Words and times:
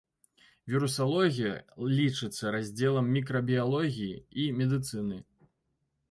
Вірусалогія 0.75 1.51
лічыцца 1.99 2.53
раздзелам 2.55 3.11
мікрабіялогіі 3.17 4.15
і 4.45 4.47
медыцыны. 4.63 5.21